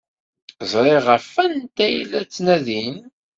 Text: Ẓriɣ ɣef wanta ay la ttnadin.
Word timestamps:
Ẓriɣ 0.71 1.01
ɣef 1.09 1.25
wanta 1.35 1.81
ay 1.85 1.95
la 2.09 2.21
ttnadin. 2.25 2.97